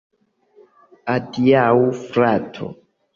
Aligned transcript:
Adiaŭ, 1.15 1.75
frato. 2.07 2.71